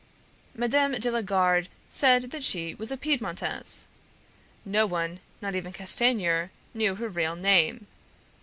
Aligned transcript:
Mme. 0.55 0.95
de 0.97 1.11
la 1.11 1.21
Garde 1.21 1.67
said 1.91 2.31
that 2.31 2.41
she 2.43 2.73
was 2.73 2.91
a 2.91 2.97
Piedmontese. 2.97 3.85
No 4.65 4.87
one, 4.87 5.19
not 5.43 5.55
even 5.55 5.71
Castanier, 5.71 6.49
knew 6.73 6.95
her 6.95 7.07
real 7.07 7.35
name. 7.35 7.85